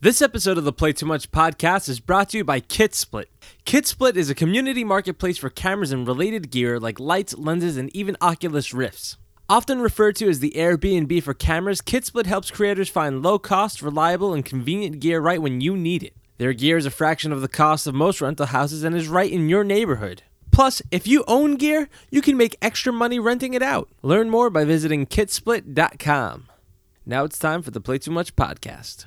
This 0.00 0.22
episode 0.22 0.58
of 0.58 0.62
the 0.62 0.72
Play 0.72 0.92
Too 0.92 1.06
Much 1.06 1.32
podcast 1.32 1.88
is 1.88 1.98
brought 1.98 2.28
to 2.28 2.38
you 2.38 2.44
by 2.44 2.60
KitSplit. 2.60 3.24
KitSplit 3.66 4.14
is 4.14 4.30
a 4.30 4.34
community 4.36 4.84
marketplace 4.84 5.38
for 5.38 5.50
cameras 5.50 5.90
and 5.90 6.06
related 6.06 6.52
gear 6.52 6.78
like 6.78 7.00
lights, 7.00 7.36
lenses, 7.36 7.76
and 7.76 7.90
even 7.96 8.16
Oculus 8.20 8.72
Rifts. 8.72 9.16
Often 9.48 9.80
referred 9.80 10.14
to 10.16 10.28
as 10.28 10.38
the 10.38 10.52
Airbnb 10.52 11.20
for 11.24 11.34
cameras, 11.34 11.80
KitSplit 11.80 12.26
helps 12.26 12.52
creators 12.52 12.88
find 12.88 13.24
low 13.24 13.40
cost, 13.40 13.82
reliable, 13.82 14.32
and 14.32 14.44
convenient 14.44 15.00
gear 15.00 15.20
right 15.20 15.42
when 15.42 15.60
you 15.60 15.76
need 15.76 16.04
it. 16.04 16.14
Their 16.36 16.52
gear 16.52 16.76
is 16.76 16.86
a 16.86 16.92
fraction 16.92 17.32
of 17.32 17.40
the 17.40 17.48
cost 17.48 17.88
of 17.88 17.94
most 17.96 18.20
rental 18.20 18.46
houses 18.46 18.84
and 18.84 18.94
is 18.94 19.08
right 19.08 19.32
in 19.32 19.48
your 19.48 19.64
neighborhood. 19.64 20.22
Plus, 20.52 20.80
if 20.92 21.08
you 21.08 21.24
own 21.26 21.56
gear, 21.56 21.88
you 22.08 22.22
can 22.22 22.36
make 22.36 22.54
extra 22.62 22.92
money 22.92 23.18
renting 23.18 23.52
it 23.52 23.62
out. 23.64 23.88
Learn 24.02 24.30
more 24.30 24.48
by 24.48 24.64
visiting 24.64 25.06
kitsplit.com. 25.06 26.46
Now 27.04 27.24
it's 27.24 27.40
time 27.40 27.62
for 27.62 27.72
the 27.72 27.80
Play 27.80 27.98
Too 27.98 28.12
Much 28.12 28.36
podcast. 28.36 29.06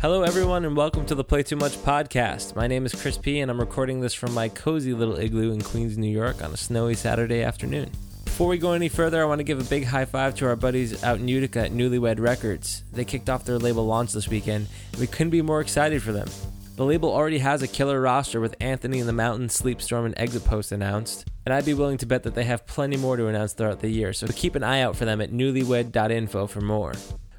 Hello, 0.00 0.22
everyone, 0.22 0.64
and 0.64 0.76
welcome 0.76 1.04
to 1.06 1.16
the 1.16 1.24
Play 1.24 1.42
Too 1.42 1.56
Much 1.56 1.72
podcast. 1.78 2.54
My 2.54 2.68
name 2.68 2.86
is 2.86 2.94
Chris 2.94 3.18
P, 3.18 3.40
and 3.40 3.50
I'm 3.50 3.58
recording 3.58 4.00
this 4.00 4.14
from 4.14 4.32
my 4.32 4.48
cozy 4.48 4.94
little 4.94 5.18
igloo 5.18 5.50
in 5.50 5.60
Queens, 5.60 5.98
New 5.98 6.08
York 6.08 6.40
on 6.40 6.52
a 6.52 6.56
snowy 6.56 6.94
Saturday 6.94 7.42
afternoon. 7.42 7.90
Before 8.24 8.46
we 8.46 8.58
go 8.58 8.74
any 8.74 8.88
further, 8.88 9.20
I 9.20 9.24
want 9.24 9.40
to 9.40 9.44
give 9.44 9.60
a 9.60 9.64
big 9.64 9.86
high 9.86 10.04
five 10.04 10.36
to 10.36 10.46
our 10.46 10.54
buddies 10.54 11.02
out 11.02 11.18
in 11.18 11.26
Utica 11.26 11.64
at 11.64 11.72
Newlywed 11.72 12.20
Records. 12.20 12.84
They 12.92 13.04
kicked 13.04 13.28
off 13.28 13.44
their 13.44 13.58
label 13.58 13.86
launch 13.86 14.12
this 14.12 14.28
weekend, 14.28 14.68
and 14.92 15.00
we 15.00 15.08
couldn't 15.08 15.30
be 15.30 15.42
more 15.42 15.60
excited 15.60 16.00
for 16.00 16.12
them. 16.12 16.28
The 16.76 16.84
label 16.84 17.10
already 17.10 17.38
has 17.38 17.62
a 17.62 17.66
killer 17.66 18.00
roster 18.00 18.38
with 18.38 18.54
Anthony 18.60 19.00
in 19.00 19.08
the 19.08 19.12
Mountain, 19.12 19.48
Sleepstorm, 19.48 20.06
and 20.06 20.14
Exit 20.16 20.44
Post 20.44 20.70
announced, 20.70 21.26
and 21.44 21.52
I'd 21.52 21.66
be 21.66 21.74
willing 21.74 21.98
to 21.98 22.06
bet 22.06 22.22
that 22.22 22.36
they 22.36 22.44
have 22.44 22.68
plenty 22.68 22.96
more 22.96 23.16
to 23.16 23.26
announce 23.26 23.52
throughout 23.52 23.80
the 23.80 23.90
year, 23.90 24.12
so 24.12 24.28
keep 24.28 24.54
an 24.54 24.62
eye 24.62 24.80
out 24.80 24.94
for 24.94 25.06
them 25.06 25.20
at 25.20 25.32
newlywed.info 25.32 26.46
for 26.46 26.60
more. 26.60 26.92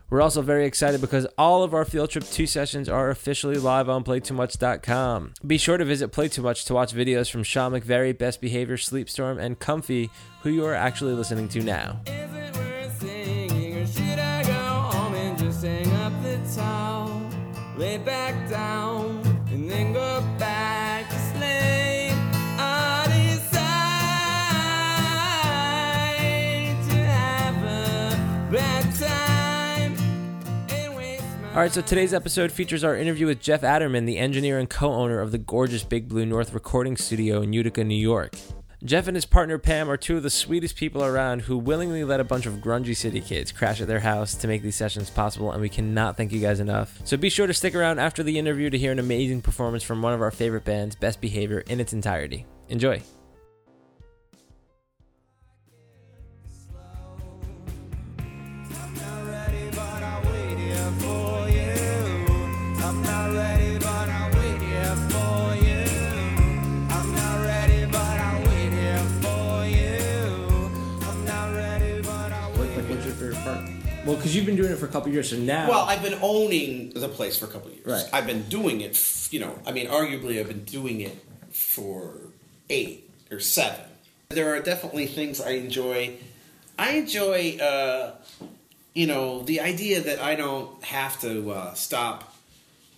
We're 0.10 0.22
also 0.22 0.42
very 0.42 0.66
excited 0.66 1.02
because 1.02 1.28
all 1.38 1.64
of 1.64 1.74
our 1.74 1.86
Field 1.86 2.10
Trip 2.10 2.24
2 2.24 2.48
sessions 2.48 2.90
are 2.90 3.10
officially 3.10 3.58
live 3.58 3.90
on 3.90 4.04
PlayTooMuch.com. 4.04 5.34
Be 5.46 5.58
sure 5.58 5.78
to 5.78 5.86
visit 5.86 6.12
Play 6.12 6.28
Too 6.28 6.42
Much 6.42 6.66
to 6.66 6.74
watch 6.74 6.94
videos 6.94 7.30
from 7.30 7.44
Sean 7.44 7.74
McVeary, 7.74 8.18
Best 8.18 8.42
Behavior, 8.42 8.78
Sleepstorm, 8.78 9.40
and 9.40 9.60
Comfy, 9.60 10.10
who 10.42 10.50
you 10.50 10.66
are 10.66 10.76
actually 10.76 11.14
listening 11.14 11.48
to 11.50 11.62
now. 11.62 12.02
All 31.60 31.64
right, 31.64 31.74
so 31.74 31.82
today's 31.82 32.14
episode 32.14 32.54
features 32.54 32.86
our 32.86 32.96
interview 32.96 33.28
with 33.28 33.42
Jeff 33.42 33.64
Adderman, 33.64 34.06
the 34.06 34.18
engineer 34.18 34.60
and 34.60 34.70
co 34.70 34.94
owner 34.94 35.20
of 35.20 35.34
the 35.34 35.38
gorgeous 35.38 35.84
Big 35.84 36.08
Blue 36.08 36.26
North 36.26 36.54
recording 36.54 36.96
studio 36.96 37.42
in 37.42 37.52
Utica, 37.52 37.84
New 37.84 37.96
York. 37.96 38.38
Jeff 38.82 39.08
and 39.08 39.16
his 39.18 39.26
partner 39.26 39.58
Pam 39.58 39.92
are 39.92 39.98
two 39.98 40.16
of 40.16 40.24
the 40.24 40.30
sweetest 40.30 40.78
people 40.78 41.04
around 41.04 41.42
who 41.42 41.58
willingly 41.58 42.06
let 42.06 42.22
a 42.22 42.24
bunch 42.24 42.46
of 42.46 42.54
grungy 42.62 42.96
city 42.96 43.20
kids 43.20 43.52
crash 43.52 43.82
at 43.82 43.90
their 43.90 44.00
house 44.00 44.36
to 44.36 44.48
make 44.48 44.62
these 44.62 44.78
sessions 44.78 45.10
possible, 45.10 45.52
and 45.52 45.60
we 45.60 45.68
cannot 45.68 46.16
thank 46.16 46.32
you 46.32 46.40
guys 46.40 46.62
enough. 46.62 46.98
So 47.04 47.18
be 47.18 47.30
sure 47.30 47.46
to 47.46 47.54
stick 47.54 47.76
around 47.76 48.00
after 48.00 48.24
the 48.24 48.40
interview 48.40 48.70
to 48.70 48.78
hear 48.78 48.94
an 48.94 49.00
amazing 49.00 49.42
performance 49.42 49.84
from 49.84 50.02
one 50.02 50.14
of 50.14 50.22
our 50.22 50.32
favorite 50.32 50.64
bands, 50.64 50.96
Best 50.96 51.20
Behavior, 51.20 51.66
in 51.68 51.82
its 51.82 51.92
entirety. 51.92 52.46
Enjoy. 52.70 53.04
Well, 74.10 74.18
because 74.18 74.36
you've 74.36 74.48
been 74.48 74.56
doing 74.56 74.72
it 74.72 74.78
for 74.78 74.88
a 74.88 74.90
couple 74.90 75.12
years, 75.12 75.30
so 75.30 75.38
now. 75.38 75.70
Well, 75.70 75.86
I've 75.86 76.02
been 76.02 76.18
owning 76.22 76.90
the 76.96 77.08
place 77.08 77.38
for 77.38 77.46
a 77.46 77.48
couple 77.48 77.70
of 77.70 77.76
years. 77.76 77.86
Right. 77.86 78.06
I've 78.12 78.26
been 78.26 78.42
doing 78.50 78.82
it, 78.82 78.92
f- 78.92 79.30
you 79.32 79.40
know, 79.40 79.60
I 79.68 79.72
mean, 79.72 79.88
arguably 79.88 80.40
I've 80.40 80.48
been 80.48 80.64
doing 80.64 81.02
it 81.02 81.16
for 81.52 82.16
eight 82.72 83.08
or 83.32 83.40
seven. 83.40 83.86
There 84.30 84.56
are 84.56 84.60
definitely 84.62 85.06
things 85.06 85.40
I 85.40 85.52
enjoy. 85.52 86.16
I 86.78 86.94
enjoy, 86.94 87.58
uh, 87.62 88.16
you 88.96 89.06
know, 89.06 89.44
the 89.44 89.62
idea 89.62 90.02
that 90.02 90.20
I 90.20 90.36
don't 90.36 90.84
have 90.84 91.22
to 91.22 91.52
uh, 91.52 91.74
stop 91.76 92.36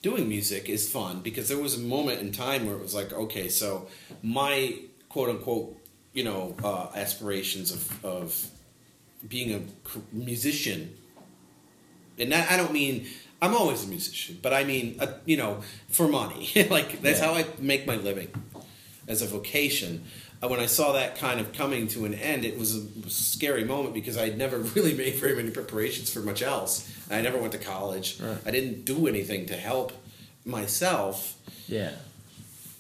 doing 0.02 0.30
music 0.30 0.70
is 0.70 0.90
fun 0.90 1.20
because 1.20 1.50
there 1.50 1.58
was 1.60 1.76
a 1.76 1.80
moment 1.80 2.22
in 2.22 2.32
time 2.32 2.66
where 2.66 2.76
it 2.76 2.82
was 2.82 2.96
like, 2.96 3.12
okay, 3.12 3.50
so 3.50 3.88
my 4.24 4.76
quote 5.10 5.30
unquote, 5.30 5.78
you 6.14 6.24
know, 6.24 6.56
uh, 6.64 6.88
aspirations 6.96 7.72
of, 7.72 8.06
of 8.06 8.48
being 9.28 9.54
a 9.54 9.62
musician 10.16 10.96
and 12.22 12.32
that, 12.32 12.52
I 12.52 12.58
don't 12.58 12.72
mean 12.74 13.06
I'm 13.42 13.56
always 13.56 13.84
a 13.84 13.88
musician, 13.88 14.38
but 14.42 14.54
I 14.54 14.64
mean, 14.64 14.98
uh, 15.00 15.08
you 15.26 15.38
know, 15.38 15.62
for 15.90 16.08
money. 16.08 16.50
like 16.70 17.02
that's 17.02 17.20
Yeah. 17.20 17.26
how 17.28 17.34
I 17.34 17.46
make 17.60 17.88
my 17.88 17.96
living 17.96 18.30
as 19.08 19.22
a 19.22 19.26
vocation. 19.28 20.04
Uh, 20.44 20.48
when 20.48 20.60
I 20.60 20.66
saw 20.66 20.94
that 20.94 21.18
kind 21.18 21.40
of 21.40 21.54
coming 21.54 21.88
to 21.90 22.06
an 22.06 22.14
end, 22.16 22.46
it 22.46 22.58
was 22.58 22.76
a, 22.76 22.80
it 22.80 23.04
was 23.04 23.20
a 23.20 23.24
scary 23.24 23.64
moment 23.64 23.94
because 23.94 24.18
I'd 24.18 24.38
never 24.38 24.58
really 24.76 24.94
made 24.96 25.16
very 25.16 25.36
many 25.36 25.52
preparations 25.52 26.12
for 26.12 26.20
much 26.22 26.42
else. 26.42 26.88
I 27.12 27.22
never 27.22 27.38
went 27.38 27.52
to 27.54 27.60
college. 27.60 28.20
Right. 28.20 28.38
I 28.46 28.52
didn't 28.52 28.86
do 28.86 29.08
anything 29.08 29.46
to 29.48 29.56
help 29.56 29.92
myself 30.46 31.36
yeah. 31.68 31.92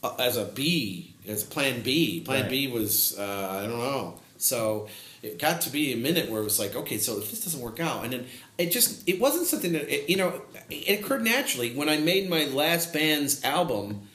uh, 0.03 0.15
as 0.19 0.37
a 0.37 0.45
B, 0.45 1.13
as 1.27 1.43
plan 1.43 1.81
B. 1.81 2.21
Plan 2.21 2.41
Right. 2.43 2.49
B 2.49 2.67
was 2.67 3.17
uh, 3.17 3.47
I 3.63 3.67
don't 3.67 3.77
know. 3.79 4.19
So 4.43 4.87
it 5.21 5.37
got 5.39 5.61
to 5.61 5.69
be 5.69 5.93
a 5.93 5.97
minute 5.97 6.29
where 6.29 6.41
it 6.41 6.43
was 6.43 6.59
like, 6.59 6.75
okay, 6.75 6.97
so 6.97 7.17
if 7.19 7.29
this 7.29 7.43
doesn't 7.43 7.61
work 7.61 7.79
out, 7.79 8.03
and 8.03 8.13
then 8.13 8.25
it 8.57 8.71
just 8.71 9.07
it 9.07 9.19
wasn't 9.19 9.47
something 9.47 9.73
that 9.73 9.87
it, 9.93 10.09
you 10.09 10.17
know 10.17 10.41
it 10.69 10.99
occurred 10.99 11.23
naturally 11.23 11.73
when 11.75 11.89
I 11.89 11.97
made 11.97 12.29
my 12.29 12.45
last 12.45 12.93
band's 12.93 13.43
album. 13.43 14.07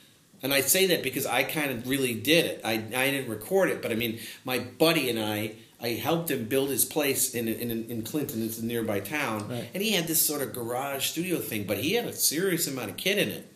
And 0.42 0.52
I 0.52 0.60
say 0.60 0.86
that 0.88 1.02
because 1.02 1.24
I 1.26 1.44
kind 1.44 1.70
of 1.70 1.88
really 1.88 2.12
did 2.14 2.44
it. 2.44 2.60
I, 2.62 2.74
I 2.74 3.10
didn't 3.10 3.30
record 3.30 3.70
it, 3.70 3.80
but 3.80 3.90
I 3.90 3.94
mean, 3.94 4.20
my 4.44 4.58
buddy 4.58 5.08
and 5.08 5.18
I, 5.18 5.52
I 5.80 5.88
helped 5.88 6.30
him 6.30 6.44
build 6.44 6.68
his 6.68 6.84
place 6.84 7.34
in 7.34 7.48
in, 7.48 7.70
in 7.90 8.02
Clinton. 8.02 8.44
It's 8.44 8.58
a 8.58 8.64
nearby 8.64 9.00
town, 9.00 9.48
Right. 9.48 9.68
and 9.72 9.82
he 9.82 9.92
had 9.92 10.06
this 10.06 10.20
sort 10.24 10.42
of 10.42 10.52
garage 10.52 11.06
studio 11.06 11.38
thing, 11.38 11.64
but 11.64 11.78
he 11.78 11.94
had 11.94 12.04
a 12.04 12.12
serious 12.12 12.66
amount 12.68 12.90
of 12.90 12.96
kid 12.96 13.16
in 13.18 13.28
it, 13.30 13.50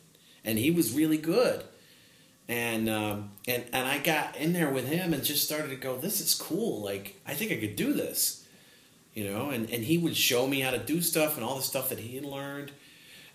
and 0.45 0.59
he 0.59 0.71
was 0.71 0.93
really 0.93 1.19
good 1.19 1.65
and 2.51 2.89
um, 2.89 3.31
and 3.47 3.65
and 3.73 3.87
I 3.87 3.99
got 3.99 4.37
in 4.37 4.53
there 4.53 4.71
with 4.71 4.89
him 4.89 5.15
and 5.15 5.23
just 5.23 5.45
started 5.45 5.69
to 5.69 5.77
go, 5.77 5.97
this 5.97 6.21
is 6.21 6.35
cool. 6.35 6.83
Like 6.83 7.21
I 7.25 7.33
think 7.33 7.53
I 7.53 7.57
could 7.57 7.77
do 7.77 7.93
this, 7.93 8.45
you 9.15 9.25
know. 9.25 9.51
And 9.51 9.71
and 9.71 9.85
he 9.85 9.97
would 9.97 10.17
show 10.17 10.49
me 10.49 10.61
how 10.61 10.73
to 10.73 10.79
do 10.79 11.01
stuff 11.01 11.37
and 11.37 11.45
all 11.45 11.57
the 11.57 11.63
stuff 11.63 11.89
that 11.91 12.01
he 12.01 12.17
had 12.17 12.25
learned, 12.25 12.73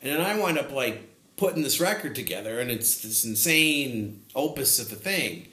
and 0.02 0.12
then 0.12 0.22
I 0.22 0.38
wind 0.38 0.59
up 0.59 0.70
like 0.72 1.09
putting 1.38 1.64
this 1.64 1.80
record 1.80 2.14
together, 2.14 2.59
and 2.59 2.70
it's 2.70 3.02
this 3.02 3.24
insane 3.24 4.22
opus 4.36 4.80
of 4.80 4.92
a 4.92 4.96
thing. 4.96 5.47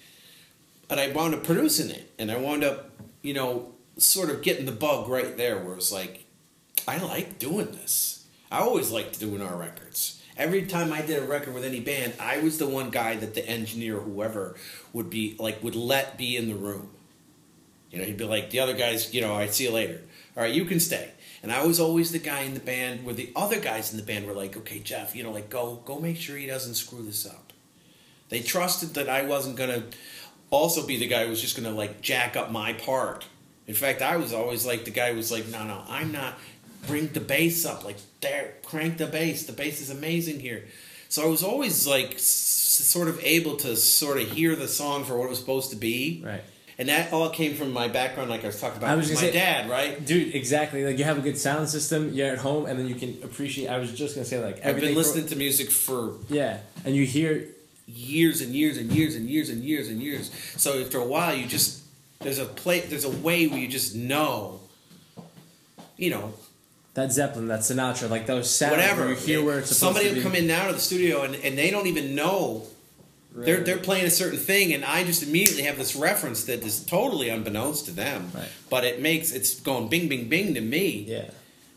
And 0.90 0.98
I 0.98 1.10
wound 1.10 1.34
up 1.34 1.44
producing 1.44 1.90
it, 1.90 2.12
and 2.18 2.30
I 2.30 2.36
wound 2.36 2.64
up, 2.64 2.90
you 3.22 3.32
know, 3.32 3.72
sort 3.96 4.28
of 4.28 4.42
getting 4.42 4.66
the 4.66 4.72
bug 4.72 5.08
right 5.08 5.36
there, 5.36 5.58
where 5.58 5.76
it's 5.76 5.90
like, 5.90 6.24
I 6.86 6.98
like 6.98 7.38
doing 7.38 7.70
this. 7.70 8.26
I 8.50 8.58
always 8.58 8.90
liked 8.90 9.18
doing 9.18 9.40
our 9.40 9.56
records. 9.56 10.21
Every 10.36 10.62
time 10.62 10.92
I 10.92 11.02
did 11.02 11.22
a 11.22 11.26
record 11.26 11.54
with 11.54 11.64
any 11.64 11.80
band, 11.80 12.14
I 12.18 12.38
was 12.38 12.58
the 12.58 12.66
one 12.66 12.90
guy 12.90 13.16
that 13.16 13.34
the 13.34 13.46
engineer 13.46 14.00
whoever 14.00 14.56
would 14.92 15.10
be 15.10 15.36
like 15.38 15.62
would 15.62 15.76
let 15.76 16.16
be 16.16 16.36
in 16.36 16.48
the 16.48 16.54
room. 16.54 16.90
You 17.90 17.98
know, 17.98 18.04
he'd 18.04 18.16
be 18.16 18.24
like, 18.24 18.50
the 18.50 18.60
other 18.60 18.74
guys, 18.74 19.12
you 19.12 19.20
know, 19.20 19.34
I'd 19.34 19.52
see 19.52 19.64
you 19.64 19.70
later. 19.70 20.00
All 20.34 20.42
right, 20.42 20.54
you 20.54 20.64
can 20.64 20.80
stay. 20.80 21.10
And 21.42 21.52
I 21.52 21.66
was 21.66 21.78
always 21.78 22.12
the 22.12 22.18
guy 22.18 22.40
in 22.42 22.54
the 22.54 22.60
band 22.60 23.04
where 23.04 23.14
the 23.14 23.30
other 23.36 23.60
guys 23.60 23.90
in 23.90 23.98
the 23.98 24.04
band 24.04 24.26
were 24.26 24.32
like, 24.32 24.56
okay, 24.56 24.78
Jeff, 24.78 25.14
you 25.14 25.22
know, 25.22 25.32
like 25.32 25.50
go 25.50 25.82
go 25.84 25.98
make 25.98 26.16
sure 26.16 26.36
he 26.36 26.46
doesn't 26.46 26.74
screw 26.74 27.02
this 27.02 27.26
up. 27.26 27.52
They 28.30 28.40
trusted 28.40 28.94
that 28.94 29.10
I 29.10 29.22
wasn't 29.22 29.56
gonna 29.56 29.84
also 30.50 30.86
be 30.86 30.96
the 30.96 31.06
guy 31.06 31.24
who 31.24 31.30
was 31.30 31.40
just 31.40 31.56
gonna 31.56 31.74
like 31.74 32.00
jack 32.00 32.36
up 32.36 32.50
my 32.50 32.72
part. 32.72 33.26
In 33.66 33.74
fact, 33.74 34.02
I 34.02 34.16
was 34.16 34.32
always 34.32 34.64
like 34.64 34.84
the 34.84 34.90
guy 34.90 35.10
who 35.10 35.16
was 35.16 35.30
like, 35.30 35.48
no, 35.48 35.64
no, 35.64 35.82
I'm 35.88 36.12
not. 36.12 36.38
Bring 36.86 37.08
the 37.08 37.20
bass 37.20 37.64
up, 37.64 37.84
like 37.84 37.96
there, 38.20 38.54
crank 38.64 38.98
the 38.98 39.06
bass. 39.06 39.46
The 39.46 39.52
bass 39.52 39.80
is 39.80 39.90
amazing 39.90 40.40
here. 40.40 40.64
So 41.08 41.22
I 41.22 41.26
was 41.26 41.42
always 41.44 41.86
like, 41.86 42.14
s- 42.14 42.22
sort 42.22 43.06
of 43.08 43.20
able 43.22 43.56
to 43.58 43.76
sort 43.76 44.20
of 44.20 44.28
hear 44.30 44.56
the 44.56 44.66
song 44.66 45.04
for 45.04 45.16
what 45.16 45.26
it 45.26 45.30
was 45.30 45.38
supposed 45.38 45.70
to 45.70 45.76
be. 45.76 46.22
Right. 46.24 46.40
And 46.78 46.88
that 46.88 47.12
all 47.12 47.28
came 47.30 47.54
from 47.54 47.70
my 47.72 47.86
background, 47.86 48.30
like 48.30 48.42
I 48.42 48.46
was 48.48 48.58
talking 48.60 48.78
about 48.78 48.90
I 48.90 48.96
was 48.96 49.10
my 49.10 49.20
say- 49.20 49.32
dad, 49.32 49.70
right? 49.70 50.04
Dude, 50.04 50.34
exactly. 50.34 50.84
Like 50.84 50.98
you 50.98 51.04
have 51.04 51.18
a 51.18 51.20
good 51.20 51.38
sound 51.38 51.68
system, 51.68 52.12
you're 52.14 52.32
at 52.32 52.38
home, 52.38 52.66
and 52.66 52.78
then 52.78 52.88
you 52.88 52.94
can 52.96 53.10
appreciate. 53.22 53.68
I 53.68 53.78
was 53.78 53.92
just 53.92 54.14
gonna 54.16 54.24
say 54.24 54.42
like 54.42 54.64
I've 54.66 54.80
been 54.80 54.94
listening 54.94 55.26
to 55.26 55.36
music 55.36 55.70
for 55.70 56.14
yeah, 56.30 56.58
and 56.84 56.96
you 56.96 57.04
hear 57.06 57.46
years 57.86 58.40
and 58.40 58.52
years 58.54 58.78
and 58.78 58.90
years 58.90 59.14
and 59.14 59.28
years 59.28 59.50
and 59.50 59.62
years 59.62 59.88
and 59.88 60.02
years. 60.02 60.30
So 60.56 60.80
after 60.80 60.98
a 60.98 61.04
while, 61.06 61.34
you 61.34 61.46
just 61.46 61.82
there's 62.20 62.38
a 62.38 62.46
play 62.46 62.80
there's 62.80 63.04
a 63.04 63.10
way 63.10 63.46
where 63.46 63.58
you 63.60 63.68
just 63.68 63.94
know 63.94 64.58
you 65.98 66.10
know, 66.10 66.32
That 66.94 67.10
Zeppelin, 67.10 67.48
that 67.48 67.60
Sinatra, 67.60 68.10
like 68.10 68.26
those 68.26 68.50
sounds. 68.50 68.72
whatever. 68.72 69.08
You 69.08 69.14
hear 69.14 69.42
where 69.42 69.60
it's 69.60 69.74
supposed 69.74 69.96
Somebody 69.96 70.14
will 70.14 70.22
come 70.22 70.34
in 70.34 70.46
now 70.46 70.66
to 70.66 70.74
the 70.74 70.80
studio 70.80 71.22
and, 71.22 71.34
and 71.36 71.56
they 71.56 71.70
don't 71.70 71.86
even 71.86 72.14
know 72.14 72.66
they're 73.34 73.60
they're 73.60 73.78
playing 73.78 74.04
a 74.04 74.10
certain 74.10 74.38
thing, 74.38 74.74
and 74.74 74.84
I 74.84 75.04
just 75.04 75.22
immediately 75.22 75.62
have 75.62 75.78
this 75.78 75.96
reference 75.96 76.44
that 76.44 76.62
is 76.62 76.84
totally 76.84 77.30
unbeknownst 77.30 77.86
to 77.86 77.90
them. 77.92 78.30
Right. 78.34 78.48
But 78.68 78.84
it 78.84 79.00
makes 79.00 79.32
it's 79.32 79.58
going 79.60 79.88
bing 79.88 80.08
bing 80.08 80.28
bing 80.28 80.54
to 80.54 80.60
me. 80.60 81.06
Yeah. 81.08 81.30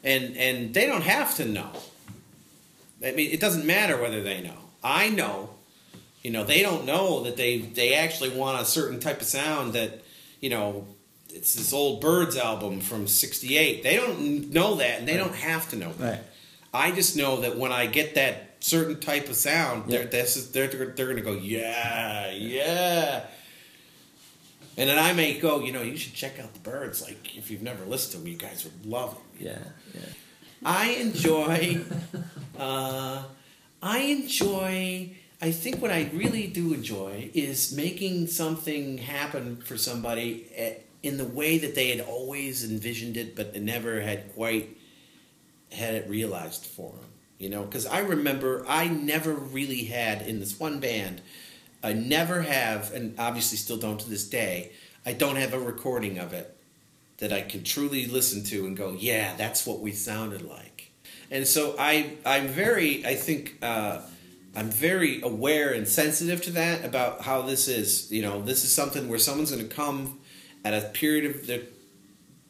and 0.03 0.35
and 0.37 0.73
they 0.73 0.85
don't 0.85 1.03
have 1.03 1.35
to 1.37 1.45
know. 1.45 1.71
I 3.03 3.11
mean, 3.11 3.31
it 3.31 3.39
doesn't 3.39 3.65
matter 3.65 4.01
whether 4.01 4.21
they 4.21 4.41
know. 4.41 4.57
I 4.83 5.09
know. 5.09 5.51
You 6.23 6.31
know, 6.31 6.43
they 6.43 6.61
don't 6.61 6.85
know 6.85 7.23
that 7.23 7.37
they 7.37 7.59
they 7.59 7.93
actually 7.93 8.31
want 8.31 8.61
a 8.61 8.65
certain 8.65 8.99
type 8.99 9.21
of 9.21 9.27
sound 9.27 9.73
that, 9.73 10.01
you 10.41 10.49
know, 10.49 10.87
it's 11.29 11.53
this 11.55 11.73
old 11.73 12.01
Byrds 12.01 12.37
album 12.37 12.79
from 12.79 13.07
'68. 13.07 13.83
They 13.83 13.95
don't 13.95 14.51
know 14.51 14.75
that, 14.75 14.99
and 14.99 15.07
they 15.07 15.17
don't 15.17 15.35
have 15.35 15.69
to 15.69 15.75
know. 15.75 15.91
That. 15.93 16.11
Right. 16.11 16.23
I 16.73 16.91
just 16.91 17.15
know 17.15 17.41
that 17.41 17.57
when 17.57 17.71
I 17.71 17.85
get 17.87 18.15
that 18.15 18.57
certain 18.59 18.99
type 18.99 19.29
of 19.29 19.35
sound, 19.35 19.91
Yeah. 19.91 20.03
they're 20.05 20.23
is, 20.23 20.51
they're 20.51 20.67
they're, 20.67 20.87
they're 20.87 21.05
going 21.05 21.17
to 21.17 21.21
go 21.21 21.33
yeah 21.33 22.31
yeah. 22.31 23.25
And 24.77 24.89
then 24.89 24.99
I 24.99 25.13
may 25.13 25.39
go, 25.39 25.61
you 25.61 25.71
know, 25.71 25.81
you 25.81 25.95
should 25.95 26.13
check 26.13 26.37
out 26.37 26.53
the 26.53 26.59
Byrds. 26.59 27.01
Like, 27.01 27.37
if 27.37 27.49
you've 27.49 27.61
never 27.61 27.85
listened 27.85 28.11
to 28.11 28.17
them, 28.17 28.27
you 28.27 28.37
guys 28.37 28.65
would 28.65 28.85
love 28.85 29.13
them. 29.13 29.23
Yeah. 29.39 29.59
Yeah. 29.93 30.01
I 30.65 30.89
enjoy. 30.89 31.79
uh, 32.59 33.23
I 33.81 33.99
enjoy. 33.99 35.11
I 35.41 35.51
think 35.51 35.81
what 35.81 35.91
I 35.91 36.09
really 36.13 36.47
do 36.47 36.73
enjoy 36.73 37.29
is 37.33 37.73
making 37.73 38.27
something 38.27 38.97
happen 38.97 39.57
for 39.57 39.77
somebody 39.77 40.47
at, 40.57 40.84
in 41.05 41.17
the 41.17 41.25
way 41.25 41.59
that 41.59 41.75
they 41.75 41.89
had 41.95 42.01
always 42.01 42.69
envisioned 42.69 43.15
it, 43.15 43.35
but 43.35 43.55
never 43.61 44.01
had 44.01 44.33
quite 44.33 44.75
had 45.71 45.93
it 45.93 46.09
realized 46.09 46.65
for 46.65 46.91
them. 46.91 47.09
You 47.37 47.49
know, 47.49 47.63
because 47.63 47.85
I 47.85 47.99
remember 47.99 48.65
I 48.67 48.87
never 48.87 49.33
really 49.33 49.83
had 49.83 50.23
in 50.23 50.39
this 50.39 50.59
one 50.59 50.79
band. 50.79 51.21
I 51.83 51.93
never 51.93 52.41
have, 52.41 52.91
and 52.93 53.13
obviously 53.19 53.57
still 53.57 53.77
don't 53.77 53.99
to 53.99 54.09
this 54.09 54.27
day. 54.27 54.71
I 55.05 55.13
don't 55.13 55.35
have 55.35 55.53
a 55.53 55.59
recording 55.59 56.17
of 56.17 56.33
it 56.33 56.57
that 57.17 57.31
I 57.31 57.41
can 57.41 57.63
truly 57.63 58.07
listen 58.07 58.43
to 58.45 58.65
and 58.65 58.75
go, 58.75 58.95
yeah, 58.97 59.35
that's 59.35 59.67
what 59.67 59.81
we 59.81 59.91
sounded 59.91 60.41
like. 60.41 60.91
And 61.29 61.45
so 61.45 61.75
I, 61.77 62.13
I'm 62.25 62.47
very, 62.47 63.05
I 63.05 63.13
think, 63.15 63.57
uh, 63.61 64.01
I'm 64.55 64.69
very 64.71 65.21
aware 65.21 65.73
and 65.73 65.87
sensitive 65.87 66.41
to 66.43 66.51
that 66.51 66.83
about 66.83 67.21
how 67.21 67.43
this 67.43 67.67
is. 67.67 68.11
You 68.11 68.23
know, 68.23 68.41
this 68.41 68.63
is 68.63 68.73
something 68.73 69.07
where 69.07 69.19
someone's 69.19 69.51
going 69.51 69.67
to 69.67 69.75
come 69.75 70.19
at 70.65 70.73
a 70.73 70.87
period 70.89 71.25
of 71.29 71.47
their 71.47 71.61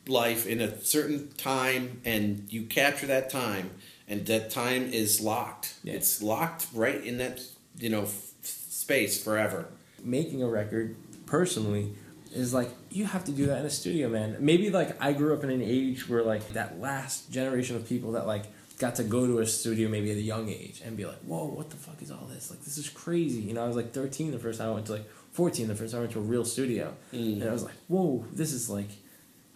life 0.08 0.48
in 0.48 0.62
a 0.62 0.80
certain 0.84 1.30
time, 1.38 2.02
and 2.06 2.48
you 2.50 2.64
capture 2.64 3.06
that 3.08 3.30
time, 3.30 3.72
and 4.08 4.26
that 4.28 4.50
time 4.50 4.84
is 4.92 5.20
locked. 5.22 5.76
Yeah. 5.84 5.94
It's 5.96 6.22
locked 6.24 6.68
right 6.74 7.04
in 7.04 7.18
that, 7.18 7.42
you 7.78 7.90
know, 7.90 8.04
f- 8.04 8.32
space 8.44 9.22
forever. 9.24 9.68
making 10.04 10.42
a 10.44 10.48
record 10.48 10.96
personally 11.26 11.94
is 12.32 12.54
like 12.54 12.70
you 12.92 13.06
have 13.06 13.24
to 13.26 13.32
do 13.32 13.48
that 13.48 13.60
in 13.62 13.66
a 13.66 13.70
studio 13.70 14.08
man 14.08 14.36
maybe 14.40 14.70
like 14.70 14.92
i 15.02 15.12
grew 15.14 15.34
up 15.34 15.44
in 15.44 15.50
an 15.50 15.64
age 15.64 16.08
where 16.08 16.22
like 16.22 16.46
that 16.50 16.80
last 16.80 17.32
generation 17.32 17.76
of 17.76 17.90
people 17.90 18.12
that 18.12 18.28
like 18.28 18.44
got 18.80 18.96
to 18.96 19.04
go 19.04 19.26
to 19.26 19.40
a 19.40 19.46
studio 19.46 19.88
maybe 19.90 20.12
at 20.12 20.18
a 20.18 20.22
young 20.22 20.50
age 20.50 20.82
and 20.86 20.98
be 20.98 21.06
like 21.06 21.20
whoa 21.20 21.46
what 21.46 21.70
the 21.70 21.76
fuck 21.78 22.02
is 22.02 22.12
all 22.12 22.26
this 22.30 22.50
like 22.50 22.62
this 22.64 22.78
is 22.78 22.90
crazy 22.90 23.40
you 23.42 23.54
know 23.54 23.64
i 23.64 23.68
was 23.68 23.76
like 23.76 23.94
13 23.94 24.32
the 24.32 24.40
first 24.40 24.60
time 24.60 24.70
i 24.70 24.74
went 24.74 24.86
to 24.88 24.92
like 24.94 25.10
14 25.32 25.68
the 25.68 25.76
first 25.76 25.92
time 25.94 26.00
i 26.00 26.02
went 26.02 26.14
to 26.14 26.20
a 26.20 26.22
real 26.24 26.44
studio 26.46 26.94
Mm. 27.14 27.42
and 27.42 27.50
i 27.50 27.54
was 27.54 27.64
like 27.64 27.76
whoa 27.88 28.26
this 28.34 28.52
is 28.54 28.70
like 28.70 28.90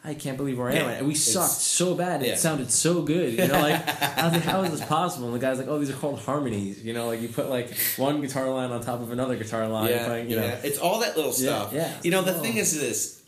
I 0.01 0.13
can't 0.13 0.38
believe 0.38 0.57
where 0.57 0.69
I 0.69 0.75
am. 0.75 0.86
Yeah, 0.88 0.92
And 1.00 1.07
we 1.10 1.13
sucked 1.13 1.51
so 1.51 1.94
bad. 1.94 2.21
yeah. 2.21 2.31
It 2.31 2.39
sounded 2.39 2.71
so 2.71 3.01
good. 3.01 3.33
You 3.33 3.50
know, 3.50 3.60
like 3.60 3.86
I 4.18 4.24
was 4.27 4.33
like, 4.33 4.44
how 4.44 4.62
is 4.62 4.71
this 4.71 4.86
possible? 4.86 5.25
And 5.25 5.36
the 5.36 5.39
guy's 5.45 5.57
like, 5.57 5.68
oh, 5.68 5.77
these 5.77 5.89
are 5.89 5.94
called 5.98 6.19
harmonies. 6.21 6.81
You 6.86 6.94
know, 6.94 7.07
like 7.07 7.19
you 7.21 7.27
put 7.27 7.50
like 7.50 7.75
one 7.98 8.21
guitar 8.21 8.50
line 8.50 8.71
on 8.71 8.80
top 8.80 9.01
of 9.01 9.12
another 9.12 9.36
guitar 9.36 9.68
line. 9.68 9.89
yeah, 9.89 10.06
playing, 10.06 10.30
you 10.30 10.38
yeah. 10.38 10.51
know, 10.51 10.57
It's 10.63 10.77
all 10.80 11.01
that 11.01 11.18
little 11.18 11.33
Yeah, 11.33 11.50
stuff. 11.60 11.74
yeah. 11.74 11.94
You 12.01 12.12
know, 12.12 12.21
the 12.21 12.33
Oh. 12.33 12.39
thing 12.42 12.56
is 12.56 12.80
this: 12.80 13.21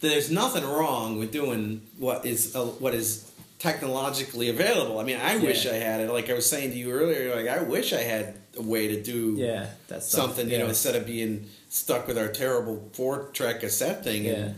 there's 0.00 0.30
nothing 0.30 0.62
wrong 0.64 1.18
with 1.18 1.32
doing 1.32 1.80
what 1.98 2.26
is 2.26 2.54
uh, 2.54 2.66
what 2.66 2.92
is 2.94 3.29
technologically 3.60 4.48
available. 4.48 4.98
I 4.98 5.04
mean, 5.04 5.18
I 5.22 5.36
wish 5.36 5.66
I 5.66 5.74
had 5.74 6.00
it. 6.00 6.10
Like 6.10 6.28
I 6.30 6.34
was 6.34 6.48
saying 6.48 6.72
to 6.72 6.76
you 6.76 6.90
earlier, 6.90 7.36
like 7.36 7.46
I 7.46 7.62
wish 7.62 7.92
I 7.92 8.00
had 8.02 8.34
a 8.58 8.62
way 8.62 8.88
to 8.88 9.00
do 9.00 9.34
yeah, 9.36 9.66
that's 9.86 10.08
something. 10.08 10.50
You 10.50 10.58
know, 10.58 10.66
instead 10.66 10.96
of 10.96 11.06
being 11.06 11.46
stuck 11.68 12.08
with 12.08 12.18
our 12.18 12.28
terrible 12.28 12.90
four-track 12.94 13.60
cassette 13.60 14.02
thing. 14.02 14.24
Yeah. 14.24 14.32
And, 14.32 14.54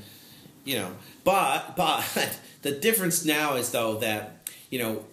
you 0.65 0.77
know, 0.79 0.93
but 1.25 1.77
but 1.77 2.05
the 2.63 2.71
difference 2.73 3.25
now 3.25 3.57
is 3.57 3.71
though 3.73 3.99
that 3.99 4.49
you 4.71 4.79
know 4.79 5.05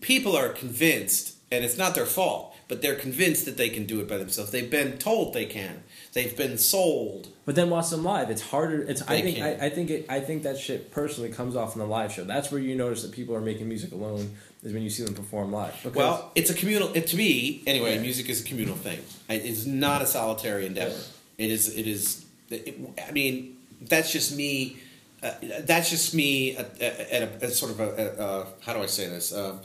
people 0.00 0.34
are 0.36 0.48
convinced, 0.48 1.36
and 1.52 1.64
it's 1.64 1.76
not 1.76 1.94
their 1.94 2.06
fault, 2.06 2.51
but 2.72 2.80
they're 2.80 2.94
convinced 2.94 3.44
that 3.44 3.58
they 3.58 3.68
can 3.68 3.84
do 3.84 4.00
it 4.00 4.08
by 4.08 4.16
themselves. 4.16 4.50
They've 4.50 4.70
been 4.70 4.96
told 4.96 5.34
they 5.34 5.44
can. 5.44 5.82
They've 6.14 6.34
been 6.34 6.56
sold. 6.56 7.28
But 7.44 7.54
then 7.54 7.68
watch 7.68 7.90
them 7.90 8.02
live. 8.02 8.30
It's 8.30 8.40
harder. 8.40 8.80
It's 8.80 9.02
I 9.02 9.20
think. 9.20 9.40
I, 9.40 9.66
I 9.66 9.68
think 9.68 9.90
it, 9.90 10.06
I 10.08 10.20
think 10.20 10.44
that 10.44 10.56
shit 10.56 10.90
personally 10.90 11.28
comes 11.28 11.54
off 11.54 11.74
in 11.74 11.80
the 11.80 11.86
live 11.86 12.12
show. 12.12 12.24
That's 12.24 12.50
where 12.50 12.62
you 12.62 12.74
notice 12.74 13.02
that 13.02 13.12
people 13.12 13.34
are 13.34 13.42
making 13.42 13.68
music 13.68 13.92
alone 13.92 14.34
is 14.62 14.72
when 14.72 14.82
you 14.82 14.88
see 14.88 15.04
them 15.04 15.12
perform 15.12 15.52
live. 15.52 15.74
Because, 15.82 15.94
Well, 15.94 16.32
it's 16.34 16.48
a 16.48 16.54
communal. 16.54 16.90
It, 16.94 17.08
to 17.08 17.16
me, 17.18 17.62
anyway, 17.66 17.96
Yeah. 17.96 18.00
music 18.00 18.30
is 18.30 18.40
a 18.40 18.44
communal 18.44 18.76
thing. 18.76 19.00
It's 19.28 19.66
not 19.66 20.00
a 20.00 20.06
solitary 20.06 20.64
endeavor. 20.64 20.98
It 21.36 21.50
is. 21.50 21.76
It 21.76 21.86
is. 21.86 22.24
It, 22.48 22.74
I 23.06 23.10
mean, 23.10 23.58
that's 23.82 24.10
just 24.10 24.34
me. 24.34 24.78
Uh, 25.22 25.32
that's 25.60 25.90
just 25.90 26.14
me 26.14 26.56
at, 26.56 26.80
at, 26.80 27.22
a, 27.22 27.44
at 27.44 27.52
sort 27.52 27.70
of 27.72 27.80
a, 27.80 27.88
a, 28.18 28.24
a 28.24 28.46
how 28.62 28.72
do 28.72 28.80
I 28.82 28.86
say 28.86 29.10
this? 29.10 29.34
Um, 29.34 29.60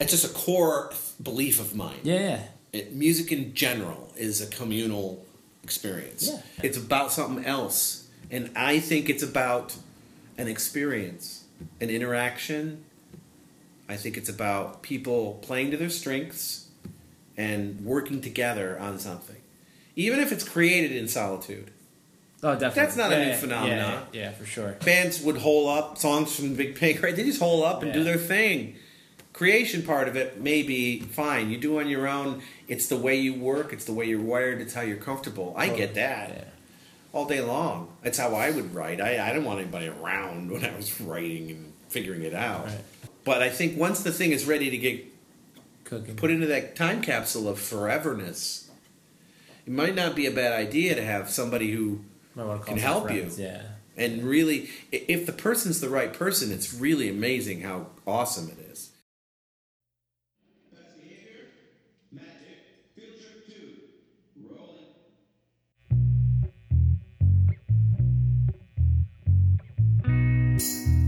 it's 0.00 0.10
just 0.10 0.24
a 0.24 0.34
core 0.34 0.92
belief 1.22 1.60
of 1.60 1.74
mine. 1.74 2.00
yeah, 2.02 2.18
yeah, 2.18 2.40
It, 2.72 2.92
music 2.94 3.32
in 3.32 3.54
general 3.54 4.12
is 4.16 4.40
a 4.40 4.46
communal 4.46 5.24
experience. 5.62 6.28
Yeah. 6.28 6.40
It's 6.62 6.76
about 6.76 7.12
something 7.12 7.44
else. 7.44 8.08
And 8.30 8.50
I 8.56 8.80
think 8.80 9.08
it's 9.08 9.22
about 9.22 9.76
an 10.36 10.48
experience, 10.48 11.44
an 11.80 11.90
interaction. 11.90 12.84
I 13.88 13.96
think 13.96 14.16
it's 14.16 14.28
about 14.28 14.82
people 14.82 15.38
playing 15.42 15.70
to 15.72 15.76
their 15.76 15.90
strengths 15.90 16.68
and 17.36 17.84
working 17.84 18.20
together 18.20 18.78
on 18.78 18.98
something. 18.98 19.36
Even 19.96 20.20
if 20.20 20.32
it's 20.32 20.46
created 20.46 20.92
in 20.92 21.06
solitude. 21.06 21.70
Oh, 22.42 22.52
definitely. 22.52 22.82
That's 22.82 22.96
not 22.96 23.12
a 23.12 23.18
new 23.18 23.30
yeah, 23.30 23.36
phenomenon. 23.36 24.02
Yeah, 24.12 24.20
yeah, 24.20 24.32
for 24.32 24.44
sure. 24.44 24.72
Bands 24.84 25.22
would 25.22 25.38
hole 25.38 25.68
up 25.68 25.96
songs 25.98 26.34
from 26.34 26.54
Big 26.54 26.74
Pink, 26.74 27.02
right? 27.02 27.14
They 27.14 27.24
just 27.24 27.40
hole 27.40 27.64
up 27.64 27.82
and 27.82 27.92
do 27.92 28.04
their 28.04 28.18
thing. 28.18 28.76
Creation 29.34 29.82
part 29.82 30.06
of 30.08 30.16
it 30.16 30.40
may 30.40 30.62
be 30.62 31.00
fine. 31.00 31.50
You 31.50 31.58
do 31.58 31.80
on 31.80 31.88
your 31.88 32.06
own. 32.08 32.40
It's 32.68 32.86
the 32.86 32.96
way 32.96 33.16
you 33.16 33.34
work. 33.34 33.72
It's 33.72 33.84
the 33.84 33.92
way 33.92 34.06
you're 34.06 34.20
wired. 34.20 34.60
It's 34.60 34.72
how 34.74 34.82
you're 34.82 34.96
comfortable. 34.96 35.52
I 35.56 35.68
get 35.68 35.94
that 35.96 36.28
Yeah. 36.30 36.44
all 37.12 37.26
day 37.26 37.40
long. 37.40 37.88
That's 38.02 38.16
how 38.16 38.34
I 38.36 38.50
would 38.52 38.72
write. 38.74 39.00
I, 39.00 39.18
I 39.22 39.32
didn't 39.32 39.44
want 39.44 39.58
anybody 39.60 39.88
around 39.88 40.50
when 40.52 40.64
I 40.64 40.74
was 40.76 41.00
writing 41.00 41.50
and 41.50 41.72
figuring 41.88 42.22
it 42.22 42.32
out. 42.32 42.66
Right. 42.66 42.78
But 43.24 43.42
I 43.42 43.50
think 43.50 43.76
once 43.76 44.02
the 44.04 44.12
thing 44.12 44.30
is 44.30 44.44
ready 44.44 44.70
to 44.70 44.78
get 44.78 45.04
Cooking. 45.82 46.14
put 46.14 46.30
into 46.30 46.46
that 46.46 46.76
time 46.76 47.02
capsule 47.02 47.48
of 47.48 47.58
foreverness, 47.58 48.68
it 49.66 49.72
might 49.72 49.96
not 49.96 50.14
be 50.14 50.26
a 50.26 50.30
bad 50.30 50.52
idea 50.52 50.94
to 50.94 51.02
have 51.04 51.28
somebody 51.28 51.72
who 51.72 52.02
Might 52.36 52.44
wanna 52.44 52.58
call 52.60 52.66
can 52.66 52.78
help 52.78 53.04
friends, 53.06 53.36
you. 53.40 53.46
Yeah. 53.46 53.62
and 53.96 54.22
really, 54.22 54.68
if 54.92 55.26
the 55.26 55.32
person's 55.32 55.80
the 55.80 55.88
right 55.88 56.12
person, 56.12 56.52
it's 56.52 56.72
really 56.72 57.08
amazing 57.08 57.62
how 57.62 57.86
awesome 58.06 58.48
it 58.50 58.58
is. 58.58 58.63
Honestly, 70.54 71.03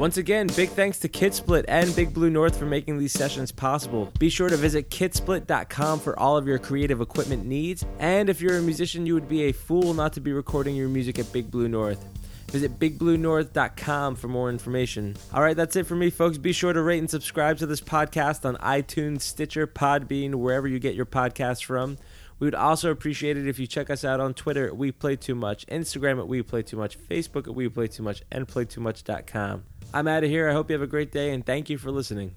Once 0.00 0.16
again, 0.16 0.46
big 0.56 0.70
thanks 0.70 0.98
to 0.98 1.10
KitSplit 1.10 1.66
and 1.68 1.94
Big 1.94 2.14
Blue 2.14 2.30
North 2.30 2.56
for 2.56 2.64
making 2.64 2.96
these 2.96 3.12
sessions 3.12 3.52
possible. 3.52 4.10
Be 4.18 4.30
sure 4.30 4.48
to 4.48 4.56
visit 4.56 4.88
kitsplit.com 4.88 6.00
for 6.00 6.18
all 6.18 6.38
of 6.38 6.46
your 6.46 6.58
creative 6.58 7.02
equipment 7.02 7.44
needs. 7.44 7.84
And 7.98 8.30
if 8.30 8.40
you're 8.40 8.56
a 8.56 8.62
musician, 8.62 9.04
you 9.04 9.12
would 9.12 9.28
be 9.28 9.42
a 9.42 9.52
fool 9.52 9.92
not 9.92 10.14
to 10.14 10.20
be 10.22 10.32
recording 10.32 10.74
your 10.74 10.88
music 10.88 11.18
at 11.18 11.30
Big 11.34 11.50
Blue 11.50 11.68
North. 11.68 12.02
Visit 12.46 12.78
bigbluenorth.com 12.78 14.16
for 14.16 14.28
more 14.28 14.48
information. 14.48 15.16
All 15.34 15.42
right, 15.42 15.54
that's 15.54 15.76
it 15.76 15.86
for 15.86 15.96
me, 15.96 16.08
folks. 16.08 16.38
Be 16.38 16.54
sure 16.54 16.72
to 16.72 16.80
rate 16.80 17.00
and 17.00 17.10
subscribe 17.10 17.58
to 17.58 17.66
this 17.66 17.82
podcast 17.82 18.46
on 18.46 18.56
iTunes, 18.56 19.20
Stitcher, 19.20 19.66
Podbean, 19.66 20.36
wherever 20.36 20.66
you 20.66 20.78
get 20.78 20.94
your 20.94 21.04
podcasts 21.04 21.62
from. 21.62 21.98
We 22.40 22.46
would 22.46 22.54
also 22.54 22.90
appreciate 22.90 23.36
it 23.36 23.46
if 23.46 23.58
you 23.58 23.66
check 23.66 23.90
us 23.90 24.02
out 24.02 24.18
on 24.18 24.32
Twitter 24.32 24.66
at 24.66 24.76
We 24.76 24.92
Play 24.92 25.16
Too 25.16 25.34
Much, 25.34 25.66
Instagram 25.66 26.18
at 26.18 26.26
We 26.26 26.42
Play 26.42 26.62
Too 26.62 26.78
Much, 26.78 26.98
Facebook 26.98 27.46
at 27.46 27.54
We 27.54 27.68
Play 27.68 27.86
Too 27.86 28.02
Much, 28.02 28.22
and 28.32 28.48
PlayTooMuch.com. 28.48 29.62
I'm 29.92 30.08
out 30.08 30.24
of 30.24 30.30
here. 30.30 30.48
I 30.48 30.54
hope 30.54 30.70
you 30.70 30.74
have 30.74 30.82
a 30.82 30.86
great 30.86 31.12
day, 31.12 31.32
and 31.32 31.44
thank 31.44 31.68
you 31.68 31.76
for 31.76 31.90
listening. 31.90 32.34